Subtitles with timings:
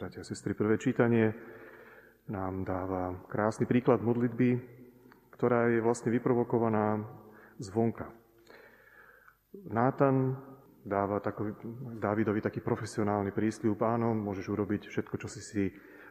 [0.00, 1.28] bratia a sestry, prvé čítanie
[2.32, 4.56] nám dáva krásny príklad modlitby,
[5.36, 7.04] ktorá je vlastne vyprovokovaná
[7.60, 8.08] zvonka.
[9.68, 10.40] Nátan
[10.88, 11.52] dáva takový,
[12.00, 15.64] Dávidovi taký profesionálny prísľub, áno, môžeš urobiť všetko, čo si si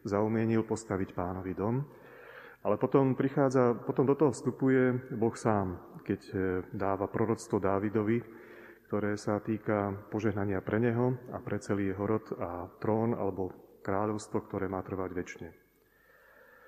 [0.06, 1.82] zaumienil, postaviť pánovi dom.
[2.62, 6.34] Ale potom prichádza, potom do toho vstupuje Boh sám, keď e,
[6.78, 8.22] dáva proroctvo Dávidovi,
[8.86, 14.46] ktoré sa týka požehnania pre neho a pre celý jeho rod a trón alebo kráľovstvo,
[14.48, 15.50] ktoré má trvať väčšine.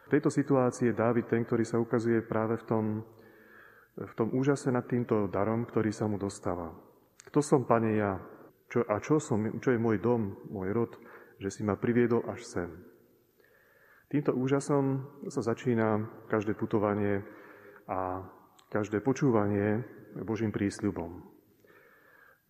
[0.05, 2.85] V tejto situácii je Dávid ten, ktorý sa ukazuje práve v tom,
[3.95, 6.71] v tom úžase nad týmto darom, ktorý sa mu dostáva.
[7.27, 8.19] Kto som, pane, ja?
[8.71, 10.91] Čo, a čo, som, čo je môj dom, môj rod,
[11.39, 12.69] že si ma priviedol až sem?
[14.11, 17.23] Týmto úžasom sa začína každé putovanie
[17.87, 18.27] a
[18.67, 19.83] každé počúvanie
[20.23, 21.23] Božím prísľubom.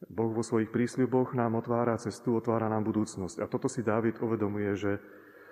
[0.09, 3.37] Boh vo svojich prísľuboch nám otvára cestu, otvára nám budúcnosť.
[3.37, 4.97] A toto si Dávid uvedomuje, že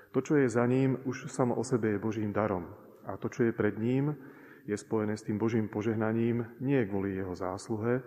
[0.10, 2.66] to, čo je za ním, už samo o sebe je Božím darom.
[3.06, 4.18] A to, čo je pred ním,
[4.66, 8.02] je spojené s tým Božím požehnaním nie kvôli jeho zásluhe,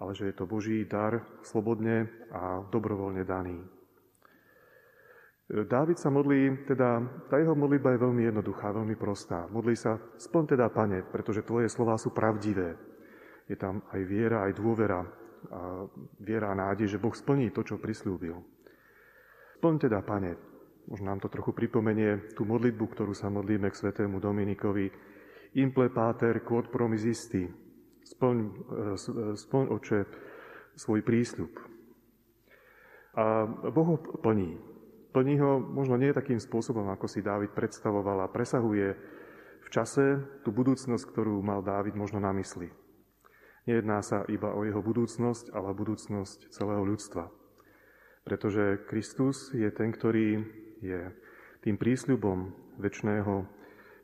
[0.00, 3.60] ale že je to Boží dar slobodne a dobrovoľne daný.
[5.44, 9.44] Dávid sa modlí, teda tá jeho modlitba je veľmi jednoduchá, veľmi prostá.
[9.52, 12.72] Modlí sa, splň teda, pane, pretože tvoje slová sú pravdivé.
[13.44, 15.04] Je tam aj viera, aj dôvera,
[15.50, 15.88] a
[16.20, 18.40] viera a nádej, že Boh splní to, čo prislúbil.
[19.60, 20.36] Splň teda, pane,
[20.88, 24.92] možno nám to trochu pripomenie tú modlitbu, ktorú sa modlíme k svetému Dominikovi,
[25.56, 27.64] imple pater quod promisisti,
[28.04, 28.52] Splň, e,
[29.00, 30.00] e, splň oče,
[30.76, 31.52] svoj prísľub.
[33.16, 34.60] A Boh ho plní.
[35.16, 38.92] Plní ho možno nie takým spôsobom, ako si Dávid predstavoval a presahuje
[39.64, 42.68] v čase tú budúcnosť, ktorú mal Dávid možno na mysli.
[43.64, 47.32] Nejedná sa iba o jeho budúcnosť, ale o budúcnosť celého ľudstva.
[48.24, 50.44] Pretože Kristus je ten, ktorý
[50.84, 51.12] je
[51.64, 53.48] tým prísľubom väčšného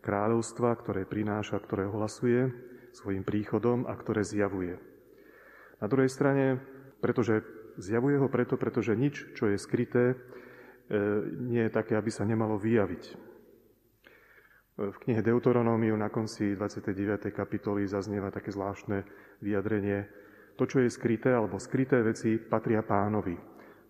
[0.00, 2.48] kráľovstva, ktoré prináša, ktoré ohlasuje,
[2.96, 4.80] svojim príchodom a ktoré zjavuje.
[5.80, 6.60] Na druhej strane,
[7.04, 7.44] pretože
[7.76, 10.16] zjavuje ho preto, pretože nič, čo je skryté, e,
[11.36, 13.29] nie je také, aby sa nemalo vyjaviť.
[14.80, 17.28] V knihe Deuteronómiu na konci 29.
[17.36, 19.04] kapitoly zaznieva také zvláštne
[19.44, 20.08] vyjadrenie.
[20.56, 23.36] To, čo je skryté, alebo skryté veci, patria pánovi.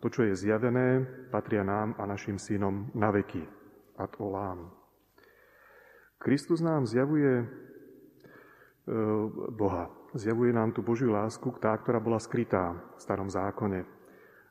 [0.03, 3.47] To, čo je zjavené, patria nám a našim synom na veky.
[4.03, 4.75] Ad olám.
[6.19, 7.47] Kristus nám zjavuje
[8.91, 8.95] E,
[9.55, 9.87] Boha.
[10.15, 13.87] Zjavuje nám tú Božiu lásku, tá, ktorá bola skrytá v starom zákone.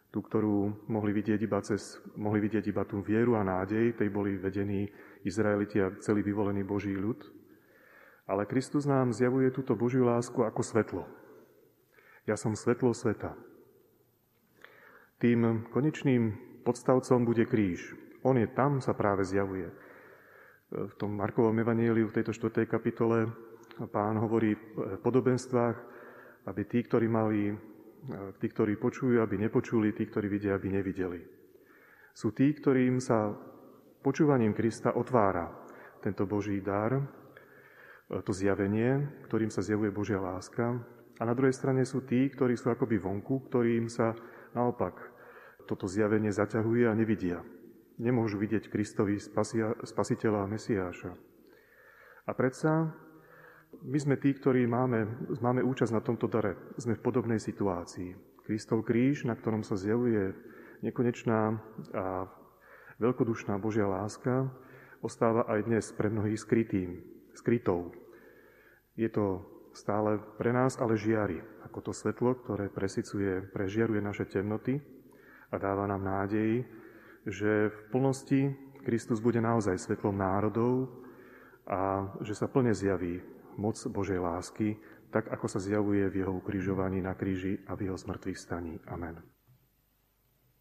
[0.10, 4.42] Tú, ktorú mohli vidieť iba, cez, mohli vidieť iba tú vieru a nádej, tej boli
[4.42, 4.90] vedení
[5.22, 7.22] Izraeliti a celý vyvolený Boží ľud.
[8.26, 11.04] Ale Kristus nám zjavuje túto Božiu lásku ako svetlo.
[12.26, 13.38] Ja som svetlo sveta.
[15.22, 17.94] Tým konečným podstavcom bude kríž.
[18.26, 19.70] On je tam, sa práve zjavuje.
[20.70, 22.70] V tom Markovom evanieliu v tejto 4.
[22.70, 23.30] kapitole
[23.90, 25.78] pán hovorí v podobenstvách,
[26.46, 27.58] aby tí, ktorí mali,
[28.40, 31.22] tí, ktorí počujú, aby nepočuli, tí, ktorí vidia, aby nevideli.
[32.16, 33.32] Sú tí, ktorým sa
[34.04, 35.52] počúvaním Krista otvára
[36.00, 37.00] tento Boží dar,
[38.10, 40.82] to zjavenie, ktorým sa zjavuje Božia láska.
[41.20, 44.16] A na druhej strane sú tí, ktorí sú akoby vonku, ktorým sa
[44.56, 44.98] naopak
[45.70, 47.46] toto zjavenie zaťahuje a nevidia.
[48.02, 49.22] Nemôžu vidieť Kristovi
[49.86, 51.14] spasiteľa a Mesiáša.
[52.26, 52.90] A predsa
[53.84, 56.76] my sme tí, ktorí máme, máme účasť na tomto dare.
[56.76, 58.16] Sme v podobnej situácii.
[58.44, 60.36] Kristov kríž, na ktorom sa zjavuje
[60.84, 61.56] nekonečná
[61.96, 62.28] a
[63.00, 64.52] veľkodušná Božia láska,
[65.00, 67.00] ostáva aj dnes pre mnohých skrytým,
[67.38, 67.96] skrytou.
[69.00, 74.82] Je to stále pre nás, ale žiari, ako to svetlo, ktoré presicuje, prežiaruje naše temnoty
[75.54, 76.68] a dáva nám nádej,
[77.24, 78.42] že v plnosti
[78.84, 80.90] Kristus bude naozaj svetlom národov
[81.70, 84.80] a že sa plne zjaví moc Božej lásky,
[85.12, 88.80] tak ako sa zjavuje v jeho ukrižovaní na kríži a v jeho smrtvých staní.
[88.88, 89.39] Amen.